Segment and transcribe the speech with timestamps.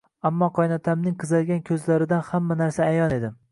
[0.27, 3.35] Ammo qaynotamning qizargan koʻzlaridan hamma narsa ayon edi